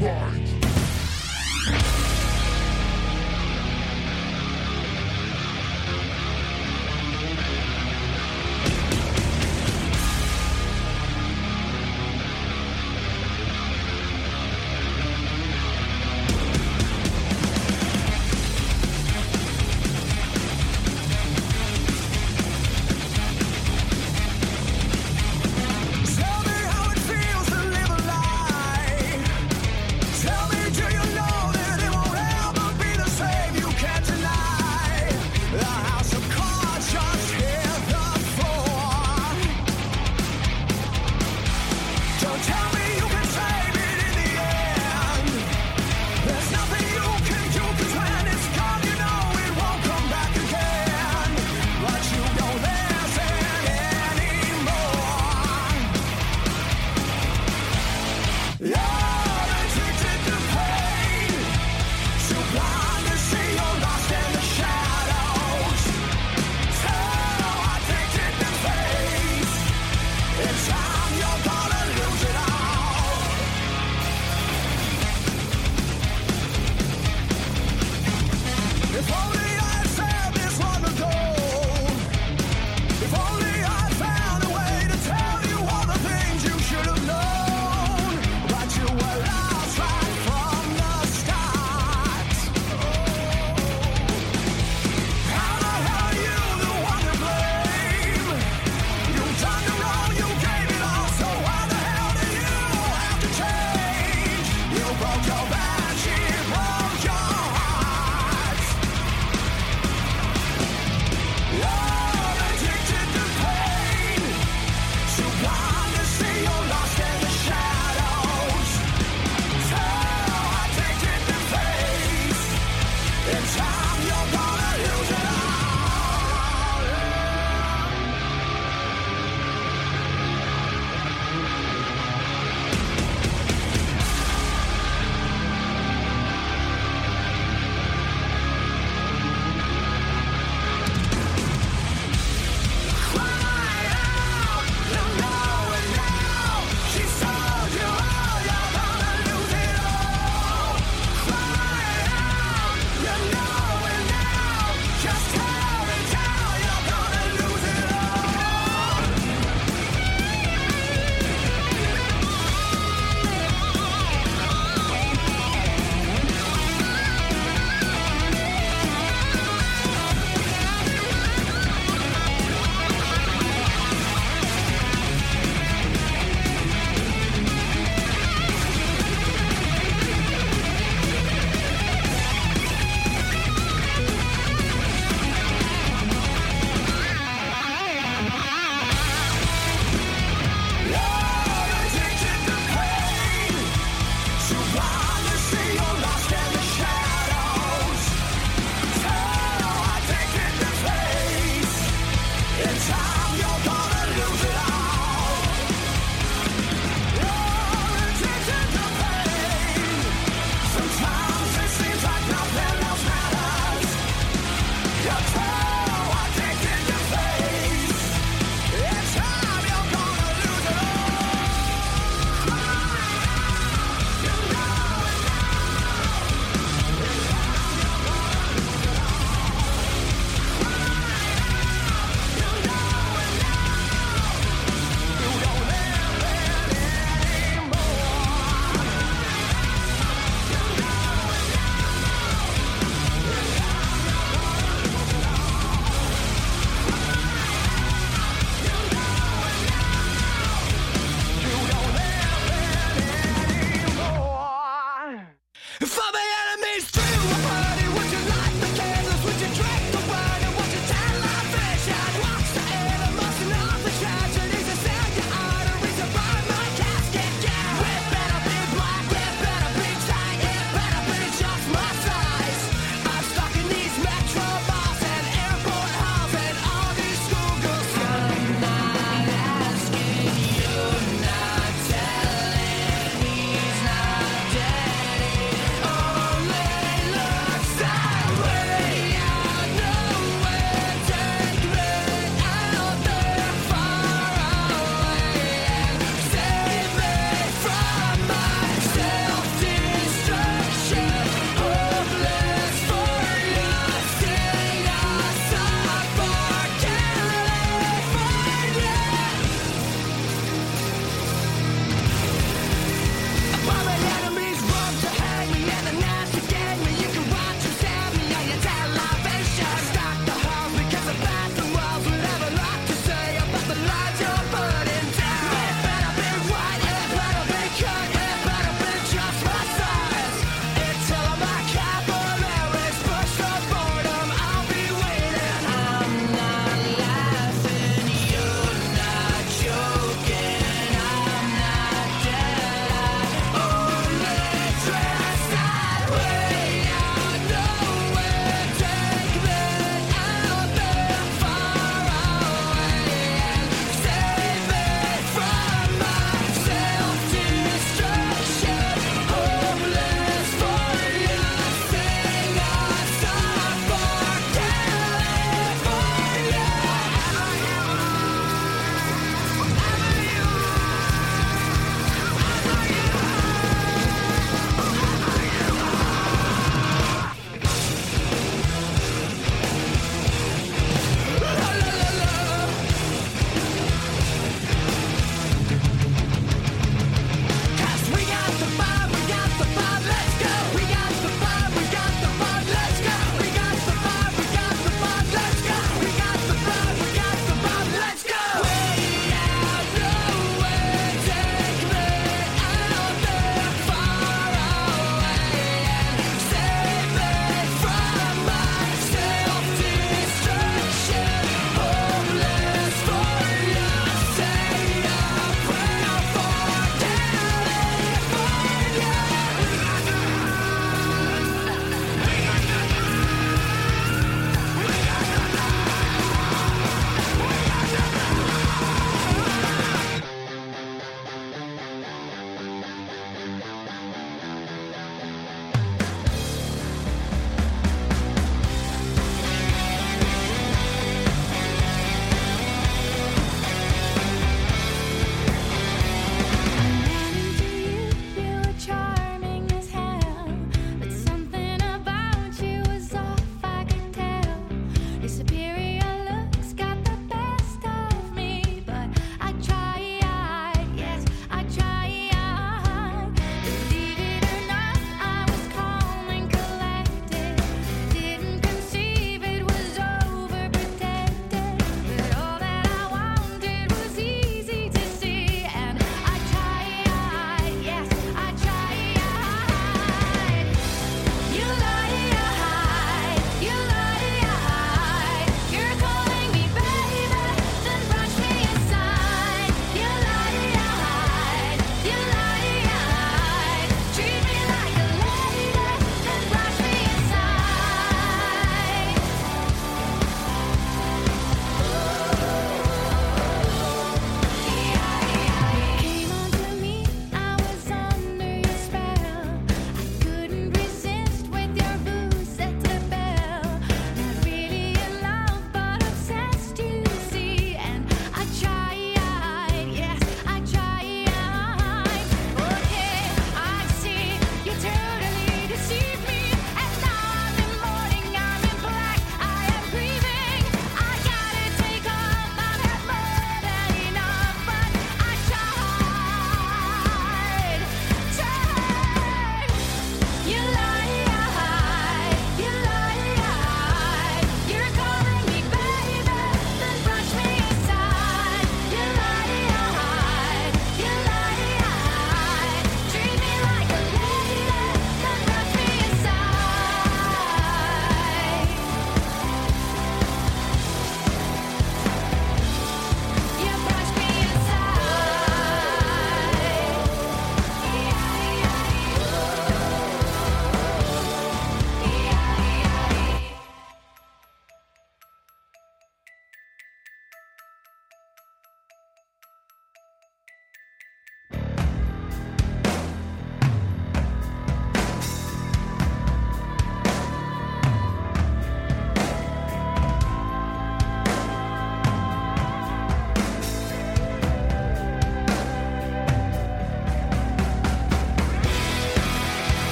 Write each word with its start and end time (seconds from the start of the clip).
mind. 0.00 0.47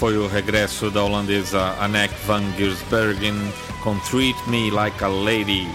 Foi 0.00 0.16
o 0.16 0.26
regresso 0.26 0.90
da 0.90 1.04
holandesa 1.04 1.76
Anneke 1.78 2.14
van 2.26 2.42
Giersbergen 2.56 3.34
com 3.82 3.98
Treat 3.98 4.34
Me 4.48 4.70
Like 4.70 5.04
a 5.04 5.08
Lady. 5.08 5.68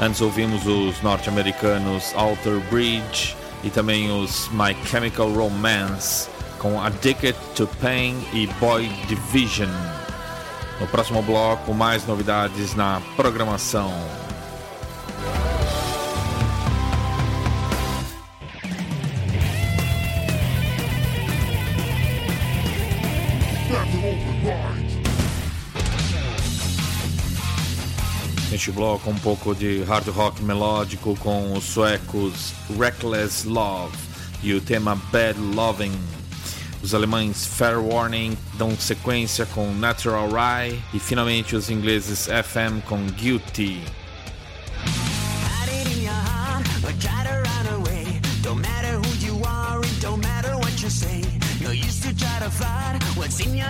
Antes 0.00 0.22
ouvimos 0.22 0.66
os 0.66 1.02
norte-americanos 1.02 2.14
Alter 2.14 2.58
Bridge 2.70 3.36
e 3.62 3.68
também 3.68 4.10
os 4.10 4.48
My 4.52 4.74
Chemical 4.86 5.30
Romance 5.30 6.26
com 6.58 6.80
Addicted 6.80 7.36
to 7.54 7.68
Pain 7.82 8.16
e 8.32 8.46
Boy 8.58 8.88
Division. 9.08 9.68
No 10.80 10.86
próximo 10.86 11.20
bloco, 11.20 11.74
mais 11.74 12.06
novidades 12.06 12.74
na 12.74 13.02
programação. 13.14 13.92
Neste 28.56 28.72
bloco, 28.72 29.10
um 29.10 29.18
pouco 29.18 29.54
de 29.54 29.82
hard 29.82 30.08
rock 30.08 30.42
melódico 30.42 31.14
com 31.16 31.52
os 31.52 31.62
suecos 31.62 32.54
Reckless 32.80 33.46
Love 33.46 33.94
e 34.42 34.54
o 34.54 34.62
tema 34.62 34.96
Bad 35.12 35.38
Loving. 35.38 35.92
Os 36.82 36.94
alemães 36.94 37.44
Fair 37.44 37.78
Warning 37.78 38.34
dão 38.54 38.74
sequência 38.74 39.44
com 39.44 39.70
Natural 39.74 40.26
Rye 40.30 40.80
e 40.94 40.98
finalmente 40.98 41.54
os 41.54 41.68
ingleses 41.68 42.28
FM 42.28 42.82
com 42.86 42.96
Guilty. 43.08 43.82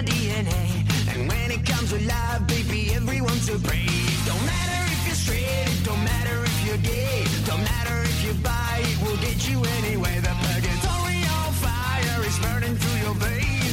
DNA. 0.05 0.86
When 1.29 1.51
it 1.51 1.67
comes 1.67 1.93
alive, 1.93 2.47
baby, 2.47 2.95
everyone's 2.95 3.49
a 3.49 3.59
brave. 3.59 4.27
Don't 4.27 4.45
matter 4.47 4.81
if 4.93 5.07
you're 5.07 5.21
straight, 5.25 5.67
it 5.73 5.85
don't 5.85 6.03
matter 6.05 6.45
if 6.45 6.67
you're 6.67 6.83
gay, 6.95 7.25
don't 7.47 7.63
matter 7.63 7.97
if 8.05 8.25
you 8.25 8.33
buy, 8.43 8.83
it 8.83 8.99
will 9.03 9.17
get 9.17 9.49
you 9.49 9.59
anyway. 9.83 10.21
The 10.21 10.35
purgatory 10.47 11.21
on 11.39 11.53
fire 11.65 12.25
is 12.25 12.39
burning 12.39 12.77
through 12.77 13.01
your 13.05 13.15
veins. 13.15 13.66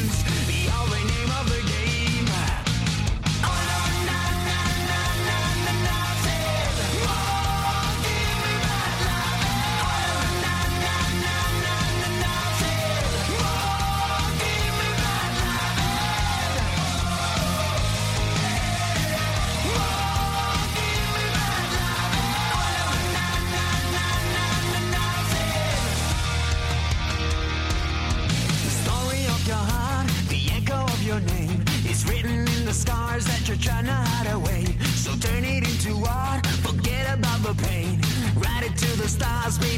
size 39.24 39.60
me 39.62 39.73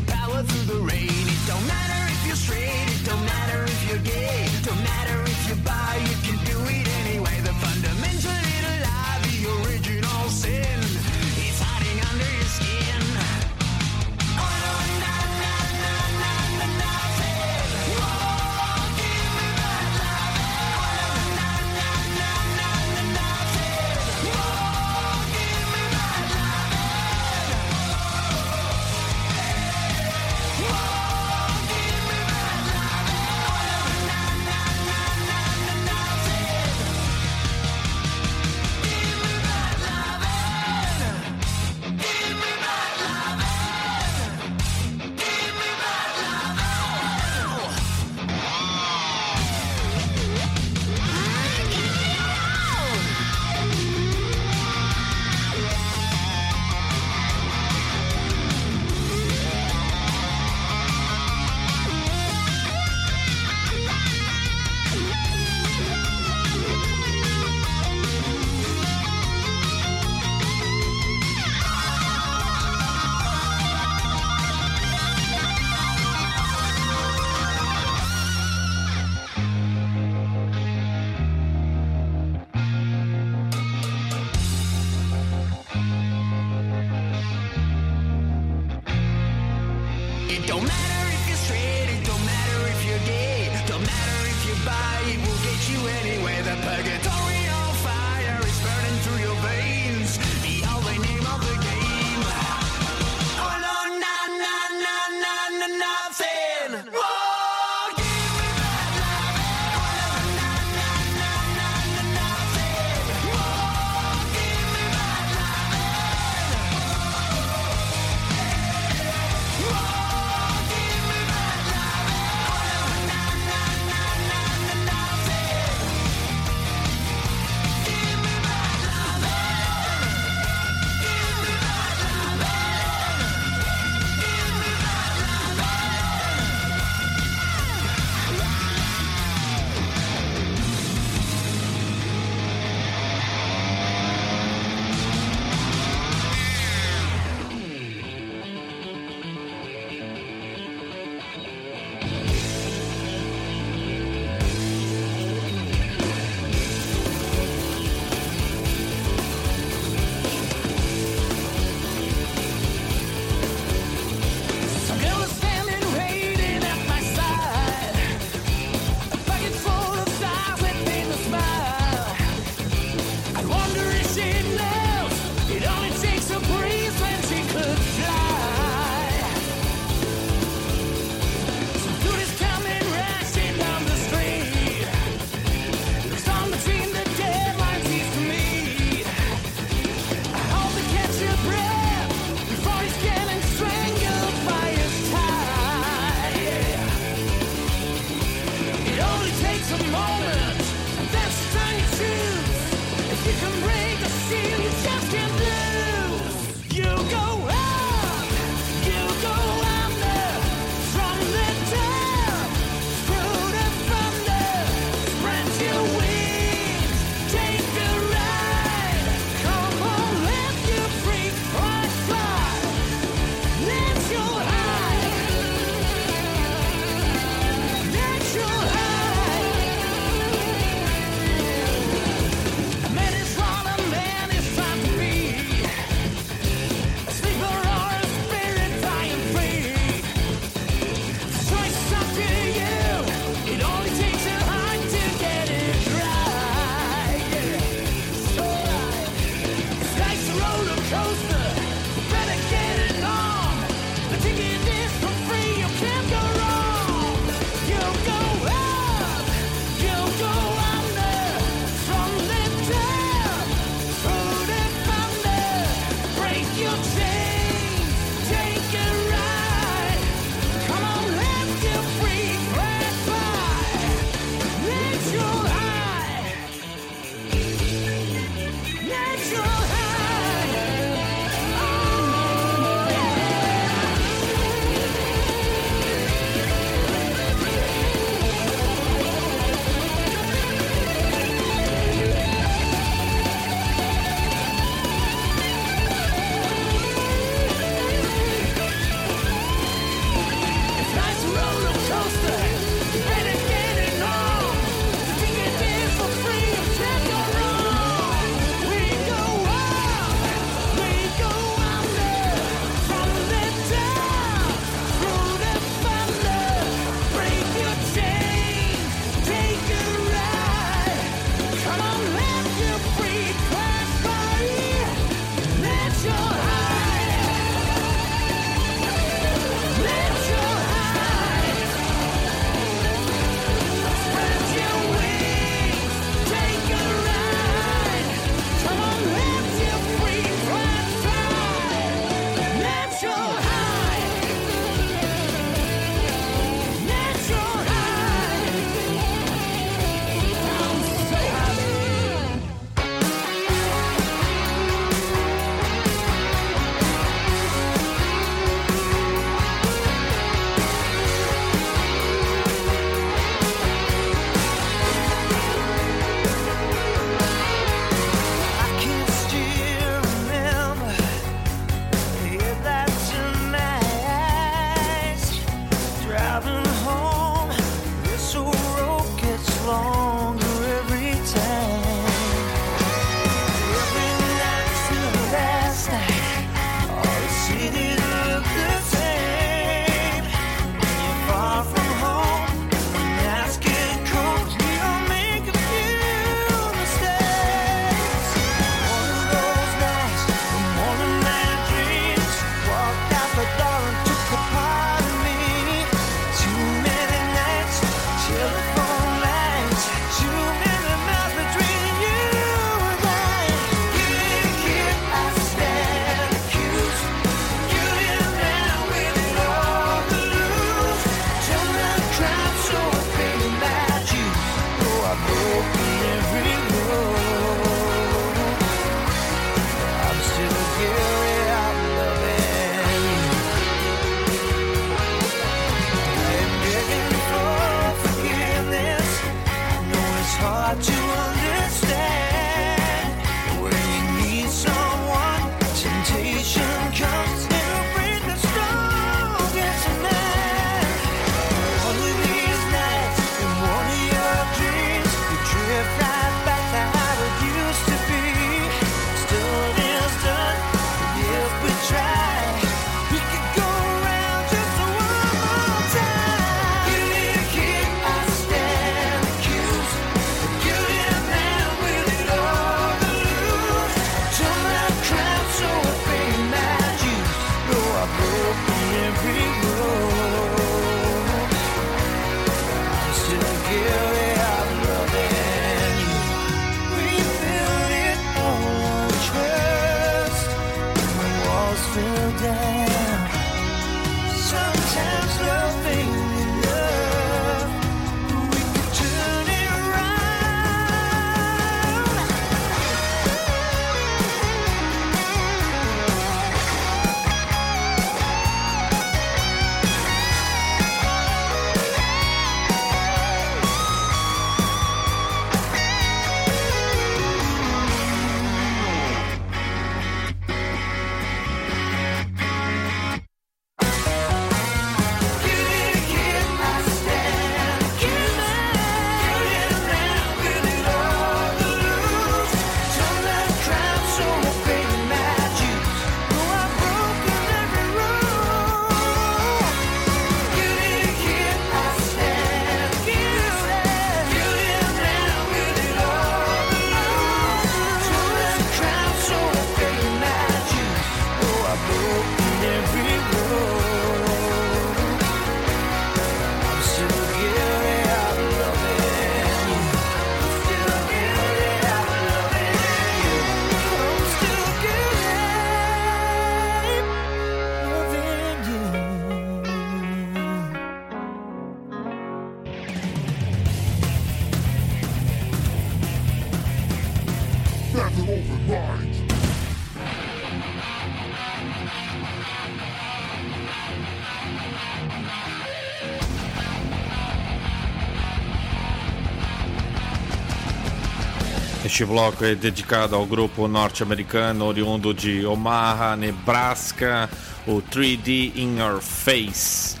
Este 591.83 592.05
bloco 592.05 592.45
é 592.45 592.53
dedicado 592.53 593.15
ao 593.15 593.25
grupo 593.25 593.67
norte-americano 593.67 594.65
oriundo 594.65 595.13
de 595.15 595.45
Omaha, 595.47 596.15
Nebraska, 596.15 597.27
o 597.65 597.81
3D 597.81 598.55
In 598.55 598.77
Your 598.77 599.01
Face. 599.01 600.00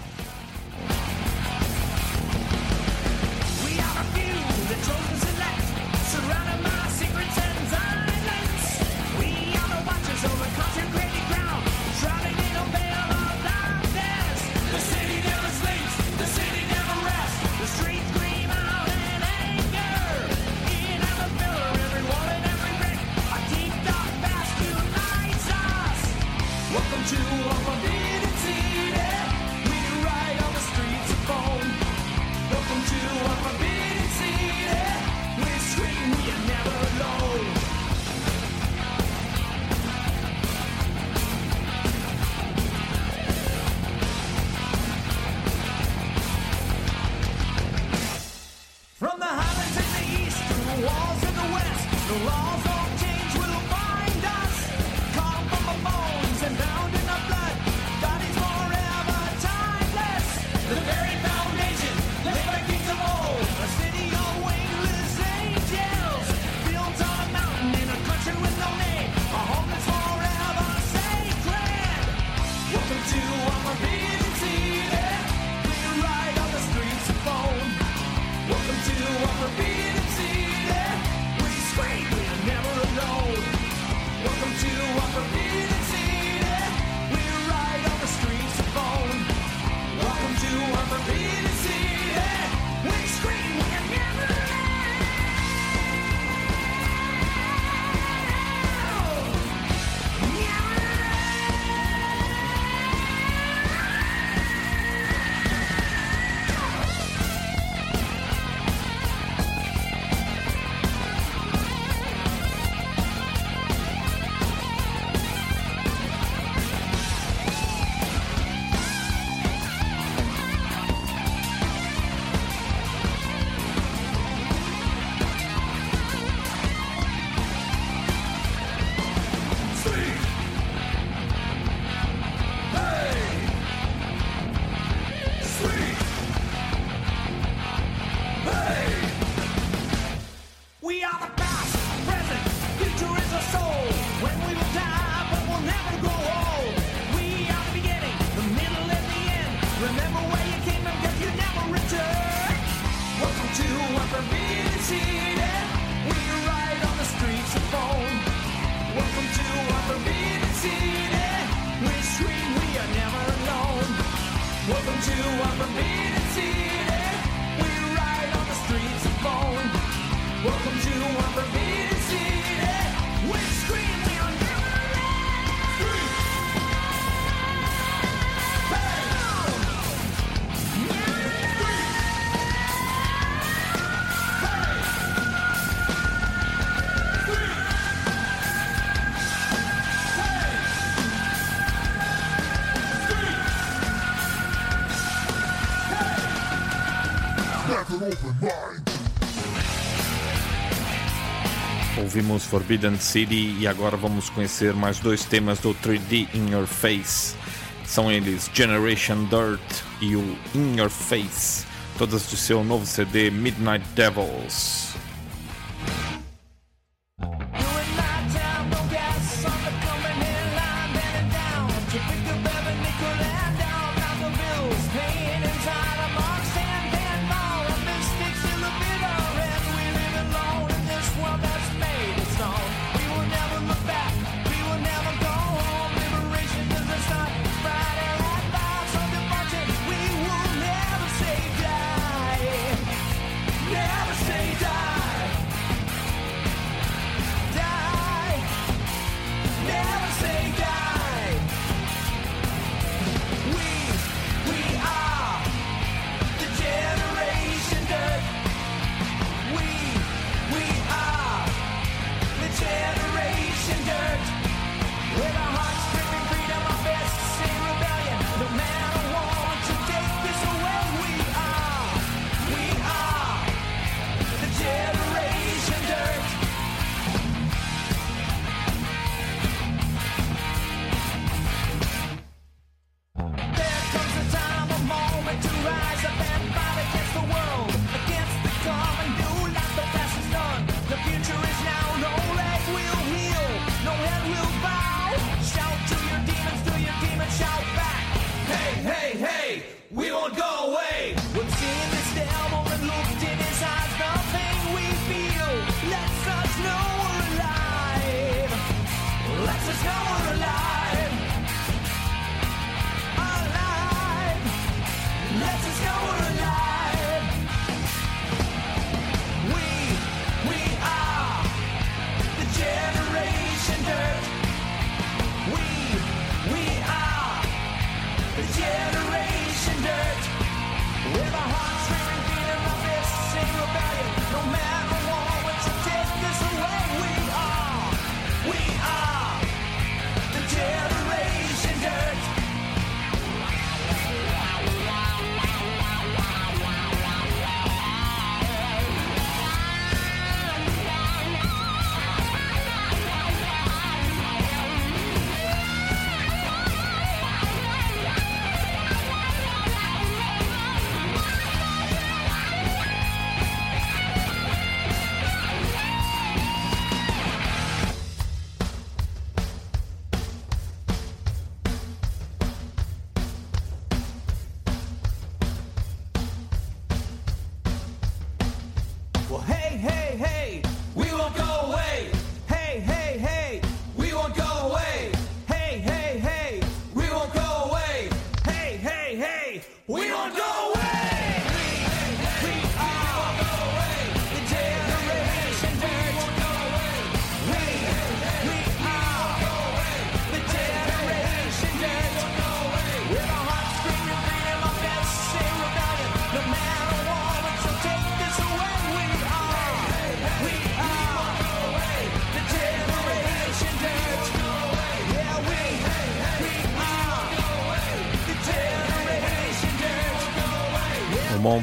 Ouvimos 202.13 202.43
Forbidden 202.43 202.99
City 202.99 203.55
e 203.57 203.65
agora 203.65 203.95
vamos 203.95 204.29
conhecer 204.29 204.73
mais 204.73 204.99
dois 204.99 205.23
temas 205.23 205.59
do 205.59 205.73
3D 205.73 206.27
In 206.33 206.51
Your 206.51 206.67
Face. 206.67 207.37
São 207.85 208.11
eles 208.11 208.51
Generation 208.53 209.23
Dirt 209.29 209.61
e 210.01 210.17
o 210.17 210.37
In 210.53 210.77
Your 210.77 210.89
Face, 210.89 211.65
todas 211.97 212.29
de 212.29 212.35
seu 212.35 212.65
novo 212.65 212.85
CD 212.85 213.31
Midnight 213.31 213.85
Devils. 213.95 215.00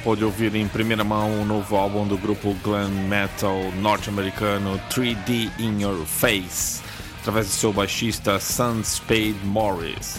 Pôde 0.08 0.24
ouvir 0.24 0.54
em 0.54 0.66
primeira 0.66 1.04
mão 1.04 1.42
o 1.42 1.44
novo 1.44 1.76
álbum 1.76 2.08
do 2.08 2.16
grupo 2.16 2.54
glam 2.64 2.88
metal 2.88 3.70
norte-americano 3.72 4.80
3D 4.88 5.50
In 5.58 5.82
Your 5.82 6.02
Face, 6.06 6.82
através 7.20 7.48
de 7.48 7.52
seu 7.52 7.74
baixista 7.74 8.40
Sun 8.40 8.82
Spade 8.82 9.36
Morris. 9.44 10.18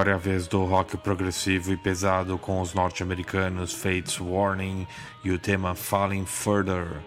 Agora 0.00 0.12
é 0.12 0.14
a 0.14 0.18
vez 0.18 0.46
do 0.46 0.64
rock 0.64 0.96
progressivo 0.96 1.74
e 1.74 1.76
pesado 1.76 2.38
com 2.38 2.62
os 2.62 2.72
norte-americanos 2.72 3.74
Fates 3.74 4.18
Warning 4.18 4.86
e 5.22 5.30
o 5.30 5.38
tema 5.38 5.74
Falling 5.74 6.24
Further. 6.24 7.02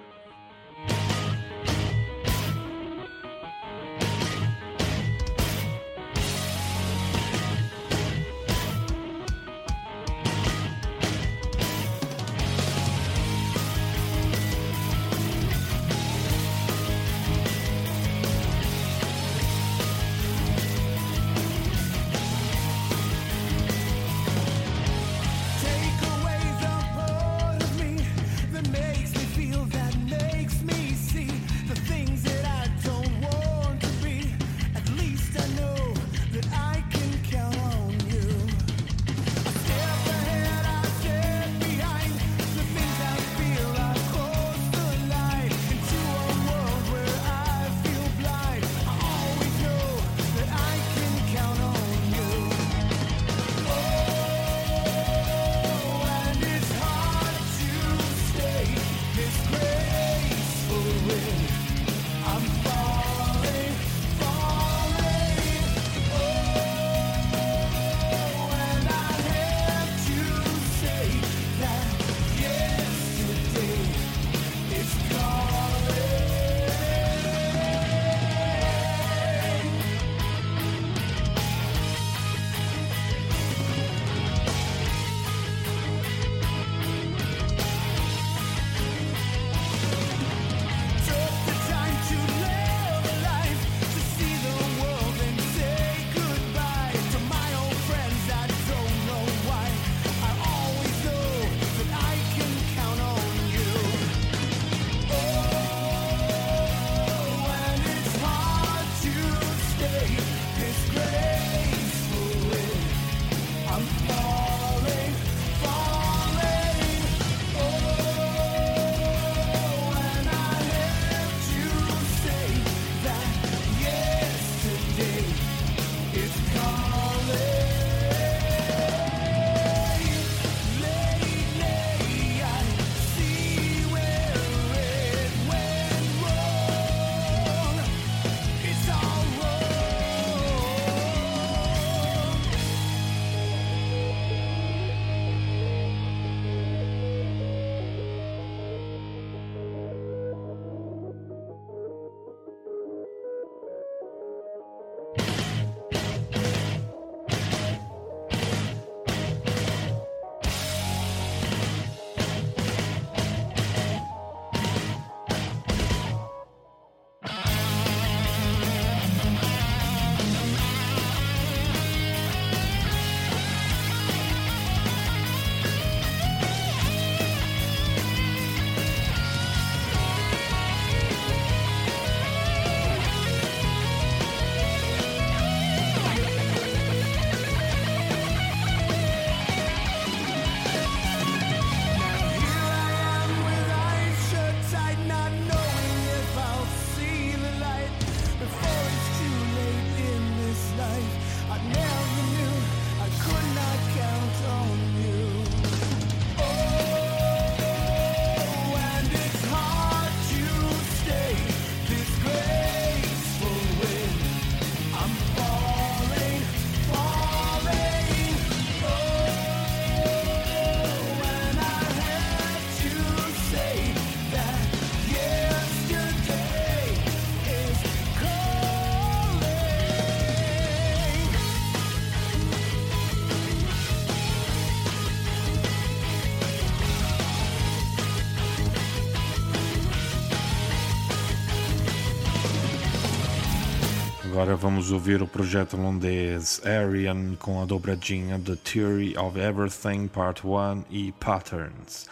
Vamos 244.63 244.93
ouvir 244.93 245.21
o 245.21 245.27
projeto 245.27 245.75
holandês 245.75 246.61
Arian 246.65 247.35
com 247.35 247.61
a 247.61 247.65
dobradinha 247.65 248.39
The 248.39 248.55
Theory 248.55 249.13
of 249.17 249.37
Everything 249.37 250.07
Part 250.07 250.47
1 250.47 250.85
e 250.89 251.11
Patterns. 251.19 252.07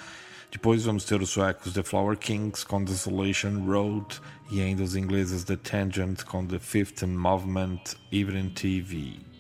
Depois 0.52 0.84
vamos 0.84 1.06
ter 1.06 1.22
os 1.22 1.30
suecos 1.30 1.72
The 1.72 1.82
Flower 1.82 2.18
Kings 2.18 2.66
com 2.66 2.84
Desolation 2.84 3.64
Road 3.66 4.20
e 4.52 4.60
ainda 4.60 4.84
os 4.84 4.98
ingleses 4.98 5.46
The 5.46 5.56
Tangent 5.56 6.26
com 6.26 6.46
The 6.46 6.60
Fifth 6.60 7.04
Movement 7.04 7.80
Evening 8.12 8.50
TV. 8.50 9.31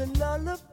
A 0.00 0.06
lullaby. 0.06 0.67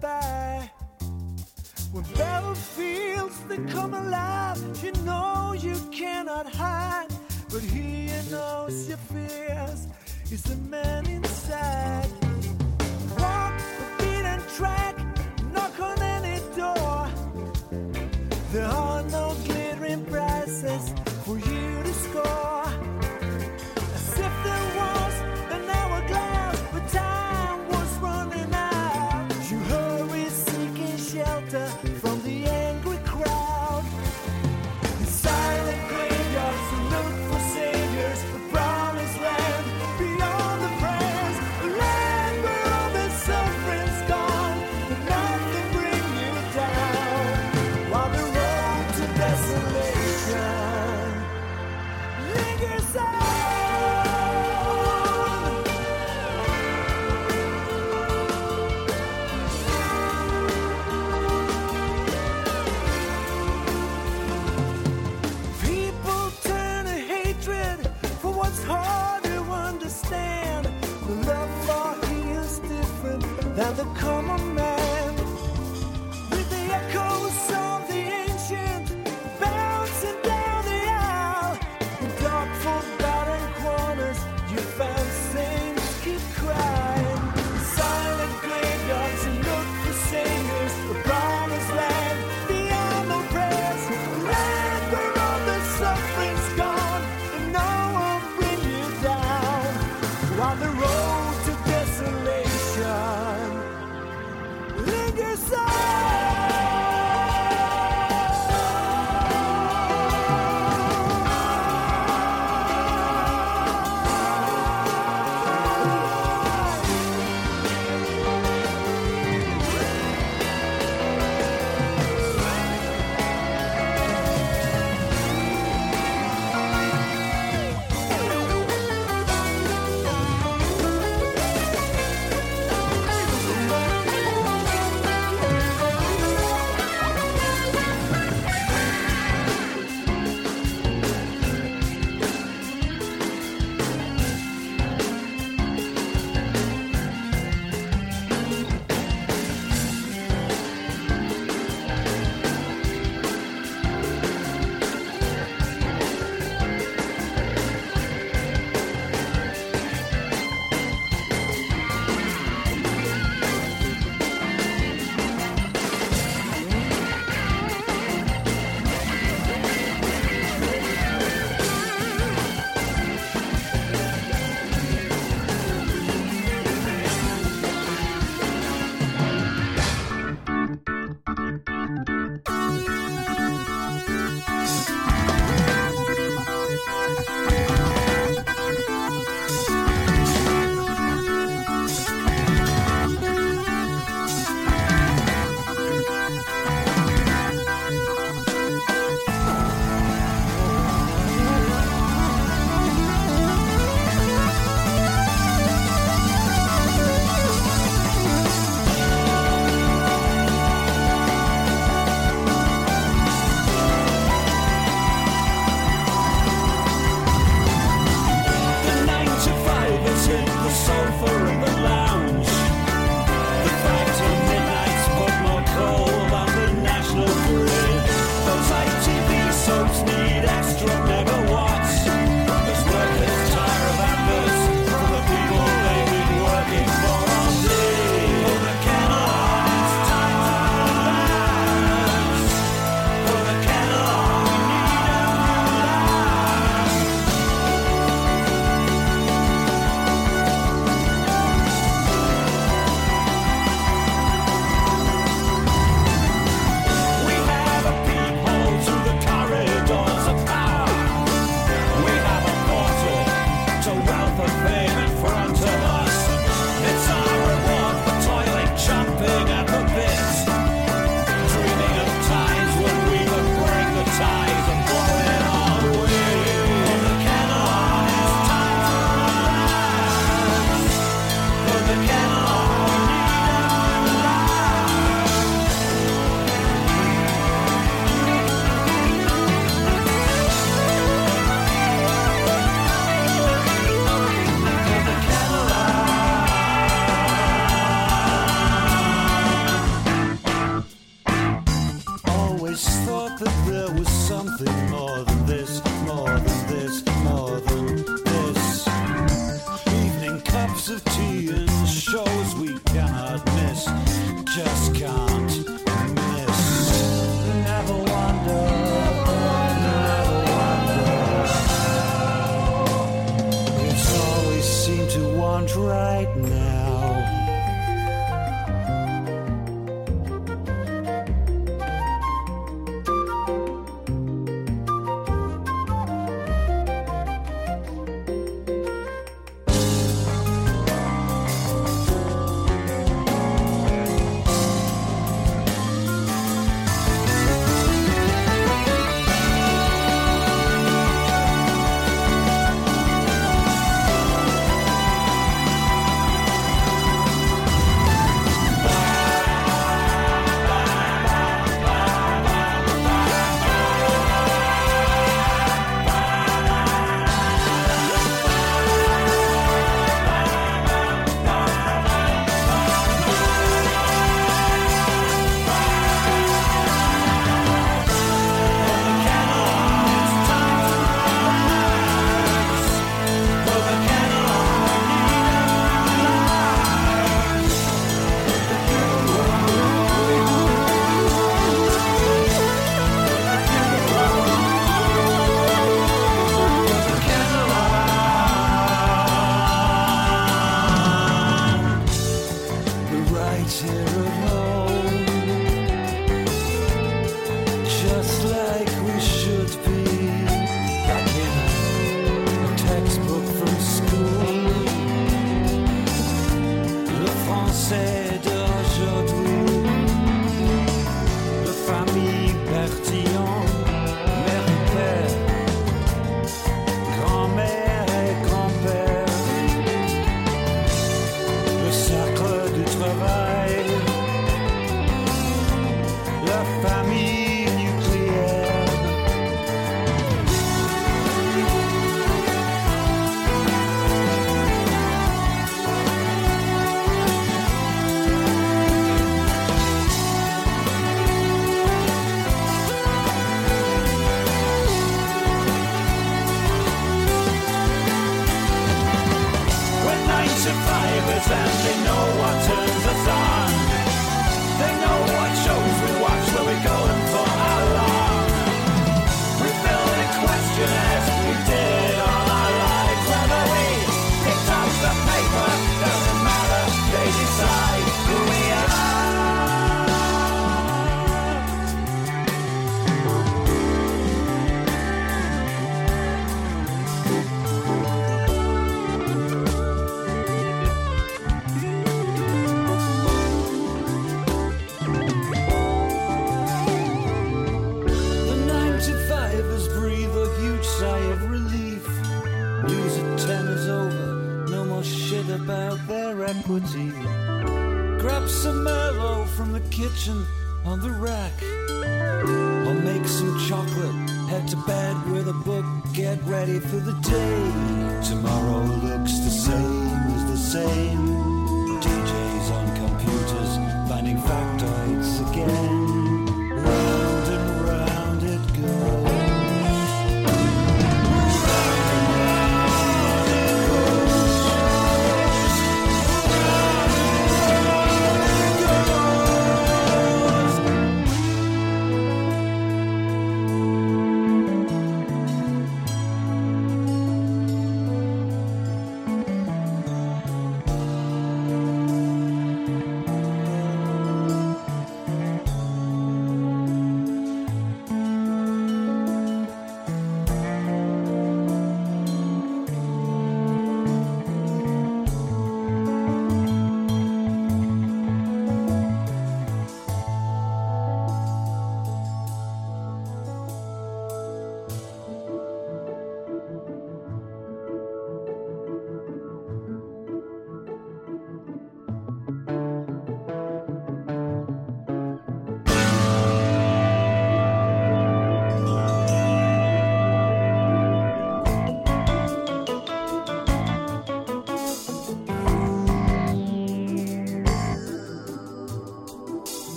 right 325.76 326.36
now. 326.38 326.85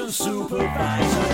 And 0.00 0.14
supervisors. 0.14 1.27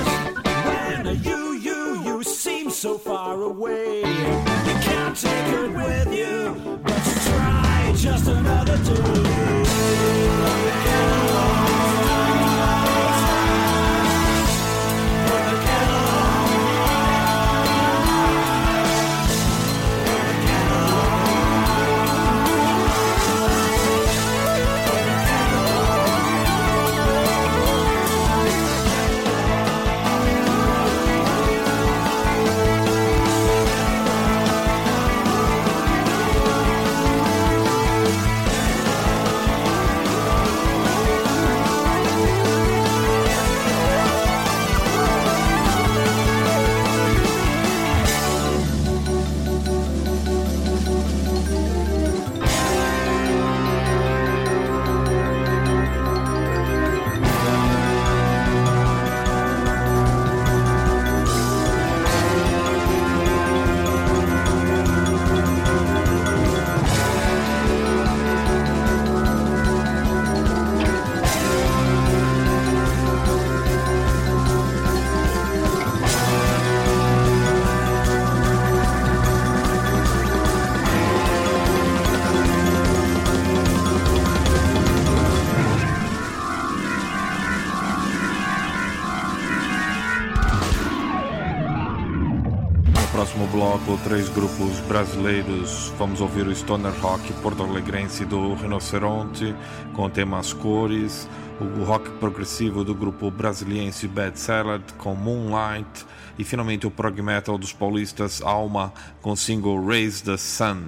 Bloco, 93.65 93.99
três 94.05 94.29
grupos 94.29 94.79
brasileiros. 94.81 95.91
Vamos 95.99 96.21
ouvir 96.21 96.47
o 96.47 96.55
Stoner 96.55 96.93
Rock 97.01 97.33
porto-alegrense 97.35 98.27
do 98.27 98.53
Rinoceronte, 98.53 99.55
com 99.95 100.05
o 100.05 100.11
tema 100.11 100.39
As 100.39 100.53
Cores, 100.53 101.27
o 101.59 101.83
rock 101.83 102.11
progressivo 102.19 102.85
do 102.85 102.95
grupo 102.95 103.31
brasiliense 103.31 104.07
Bad 104.07 104.39
Salad, 104.39 104.83
com 104.99 105.15
Moonlight, 105.15 106.05
e 106.39 106.45
finalmente 106.45 106.87
o 106.87 106.91
prog 106.91 107.23
metal 107.23 107.57
dos 107.57 107.73
paulistas 107.73 108.43
Alma, 108.43 108.93
com 109.23 109.31
o 109.31 109.37
single 109.37 109.83
Raise 109.83 110.23
the 110.23 110.37
Sun. 110.37 110.83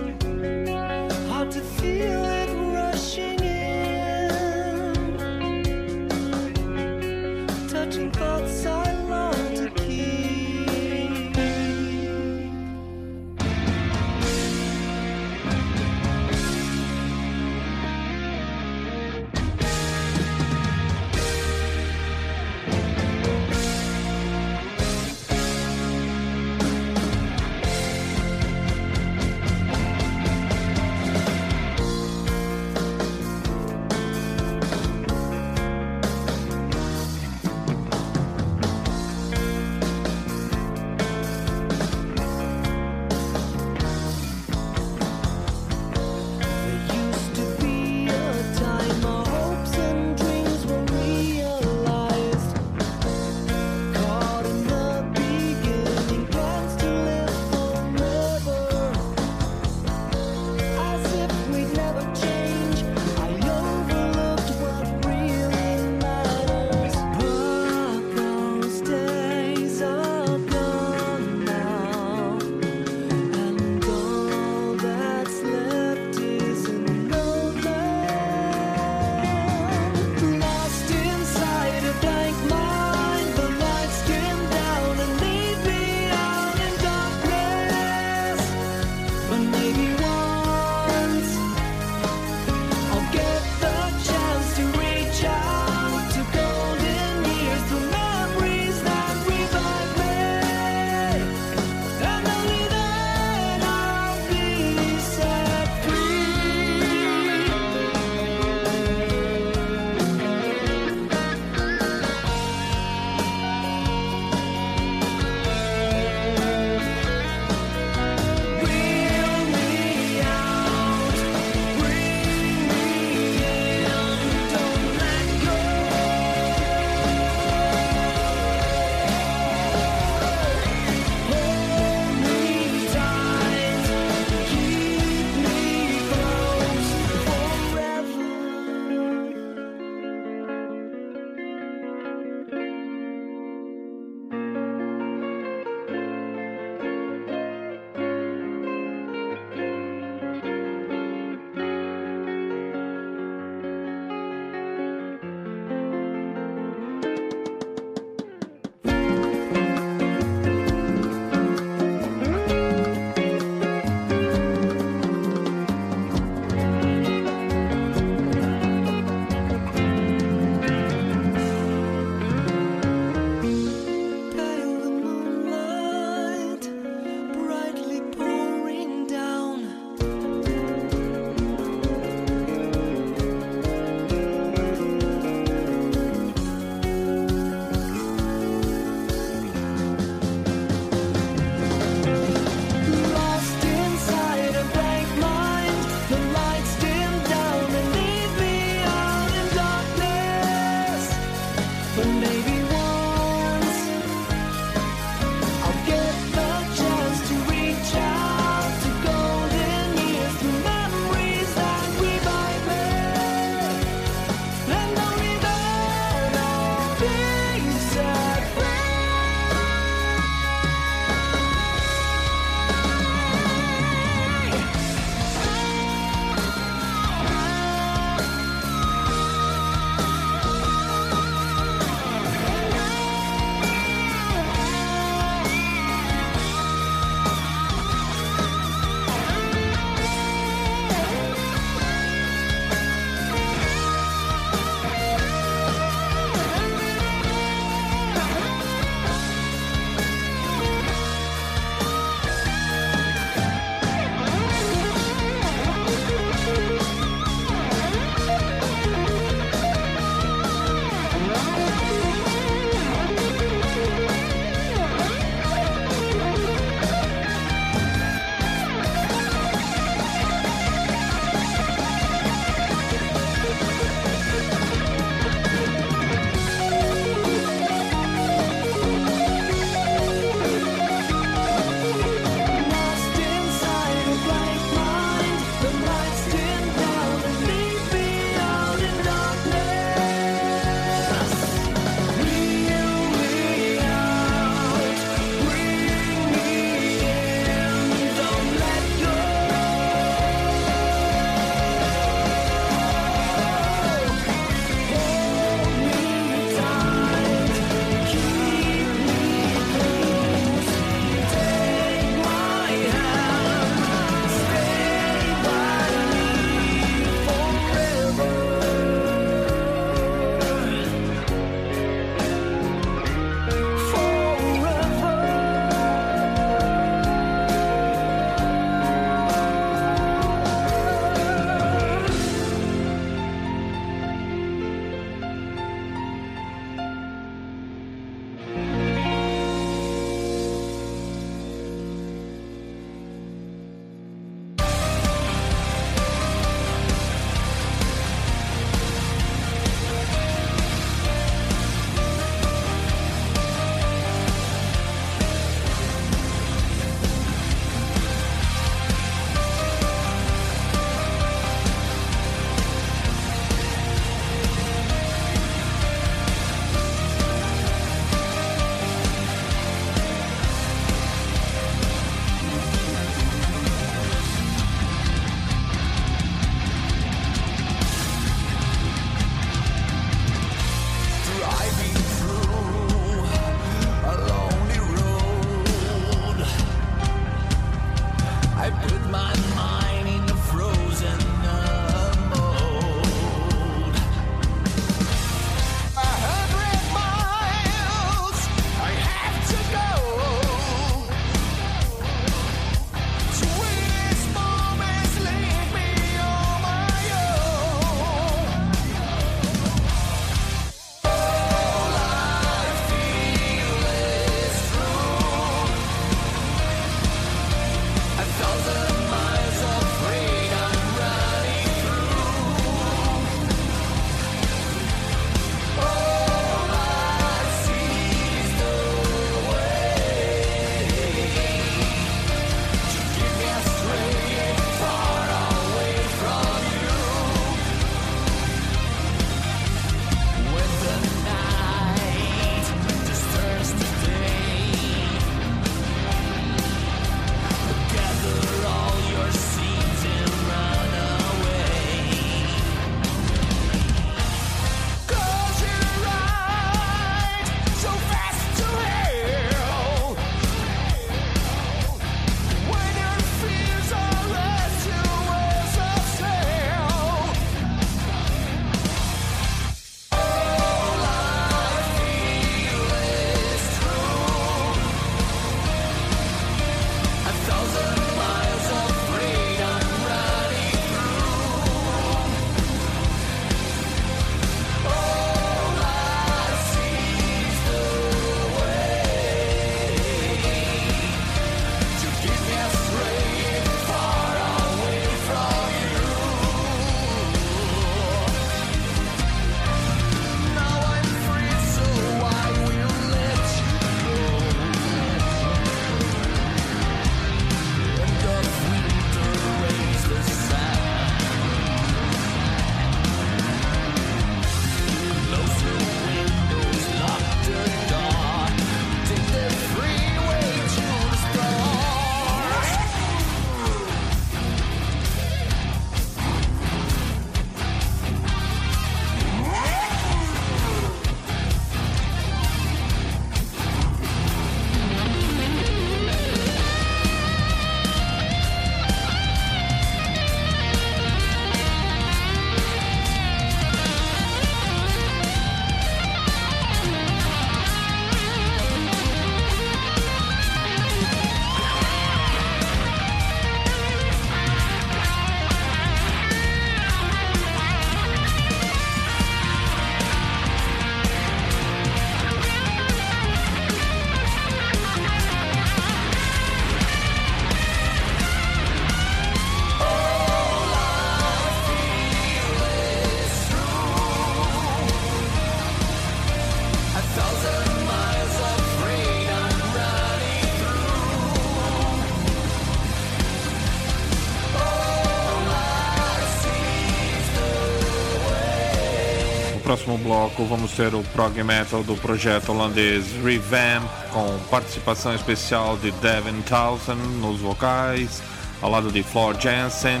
Próximo 589.84 589.98
bloco 589.98 590.44
vamos 590.46 590.72
ter 590.72 590.94
o 590.94 591.02
prog 591.12 591.42
metal 591.42 591.82
do 591.82 591.94
projeto 591.96 592.50
holandês 592.50 593.04
Revamp, 593.22 593.84
com 594.10 594.38
participação 594.50 595.14
especial 595.14 595.76
de 595.76 595.90
Devin 595.92 596.40
Townsend 596.42 597.00
nos 597.20 597.40
vocais, 597.40 598.22
ao 598.62 598.70
lado 598.70 598.90
de 598.90 599.02
Floor 599.02 599.38
Jansen. 599.38 600.00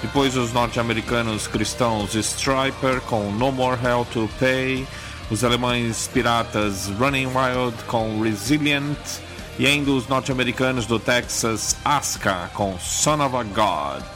Depois 0.00 0.36
os 0.36 0.52
norte-americanos 0.52 1.48
cristãos 1.48 2.14
Striper 2.14 3.00
com 3.02 3.32
No 3.32 3.50
More 3.50 3.76
Hell 3.84 4.06
to 4.12 4.30
Pay, 4.38 4.86
os 5.28 5.42
alemães 5.42 6.08
piratas 6.12 6.88
Running 6.98 7.26
Wild 7.26 7.76
com 7.88 8.22
Resilient 8.22 8.96
e 9.58 9.66
ainda 9.66 9.90
os 9.90 10.06
norte-americanos 10.06 10.86
do 10.86 11.00
Texas 11.00 11.76
Aska 11.84 12.50
com 12.54 12.78
Son 12.78 13.24
of 13.24 13.34
a 13.34 13.42
God. 13.42 14.15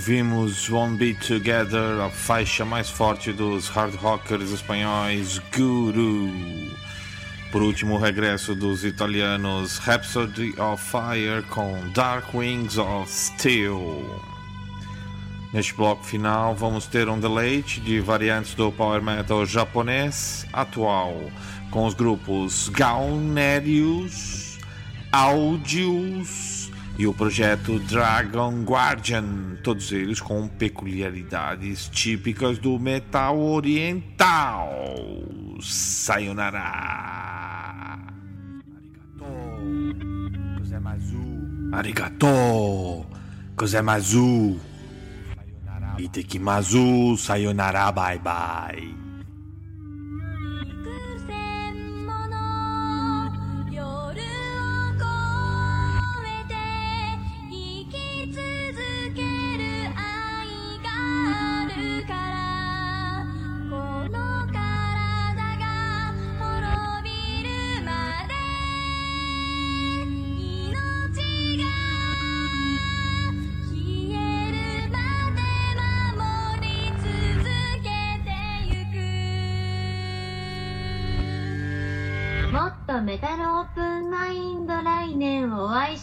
Ouvimos 0.00 0.70
One 0.70 0.96
Be 0.96 1.12
Together, 1.12 2.00
a 2.00 2.08
faixa 2.08 2.64
mais 2.64 2.88
forte 2.88 3.34
dos 3.34 3.68
hard 3.68 3.94
rockers 3.96 4.50
espanhóis 4.50 5.38
Guru. 5.54 6.32
Por 7.52 7.60
último, 7.60 7.96
o 7.96 7.98
regresso 7.98 8.54
dos 8.54 8.82
italianos 8.82 9.76
Rhapsody 9.76 10.54
of 10.58 10.82
Fire 10.82 11.42
com 11.50 11.78
Dark 11.92 12.34
Wings 12.34 12.78
of 12.78 13.12
Steel. 13.12 14.02
Neste 15.52 15.74
bloco 15.74 16.02
final, 16.02 16.54
vamos 16.54 16.86
ter 16.86 17.06
um 17.06 17.20
deleite 17.20 17.78
de 17.78 18.00
variantes 18.00 18.54
do 18.54 18.72
power 18.72 19.02
metal 19.02 19.44
japonês 19.44 20.46
atual, 20.50 21.30
com 21.70 21.84
os 21.84 21.92
grupos 21.92 22.70
Gaunerius, 22.70 24.58
Audius 25.12 26.49
e 27.00 27.06
o 27.06 27.14
projeto 27.14 27.78
Dragon 27.78 28.62
Guardian, 28.62 29.56
todos 29.62 29.90
eles 29.90 30.20
com 30.20 30.46
peculiaridades 30.46 31.88
típicas 31.88 32.58
do 32.58 32.78
metal 32.78 33.38
oriental. 33.40 34.68
Sayonara. 35.62 36.60
Arigato. 41.72 43.06
Kozemazu. 43.56 44.60
Itekimazu. 45.96 47.16
Sayonara. 47.16 47.90
Bye 47.92 48.18
bye. 48.18 48.99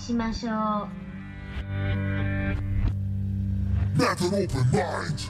Met 0.09 0.43
an 4.21 4.33
open 4.33 4.69
mind. 4.71 5.29